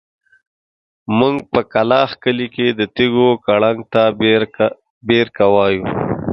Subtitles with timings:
[1.17, 4.03] موږ په کلاخ کلي کې د تيږو کړنګ ته
[5.37, 5.83] بېرکه وايو.